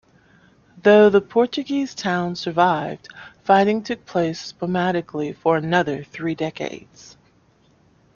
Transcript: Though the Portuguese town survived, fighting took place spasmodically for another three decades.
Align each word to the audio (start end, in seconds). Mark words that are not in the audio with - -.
Though 0.81 1.11
the 1.11 1.21
Portuguese 1.21 1.93
town 1.93 2.35
survived, 2.35 3.07
fighting 3.43 3.83
took 3.83 4.03
place 4.03 4.39
spasmodically 4.47 5.31
for 5.33 5.57
another 5.57 6.03
three 6.03 6.33
decades. 6.33 7.17